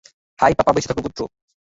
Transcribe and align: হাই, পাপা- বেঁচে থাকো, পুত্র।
হাই, 0.39 0.53
পাপা- 0.59 0.71
বেঁচে 0.75 0.89
থাকো, 0.89 1.01
পুত্র। 1.05 1.21